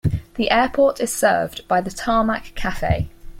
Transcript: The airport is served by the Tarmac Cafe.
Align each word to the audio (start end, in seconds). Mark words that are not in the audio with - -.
The 0.33 0.49
airport 0.49 0.99
is 0.99 1.13
served 1.13 1.67
by 1.67 1.79
the 1.79 1.91
Tarmac 1.91 2.53
Cafe. 2.55 3.07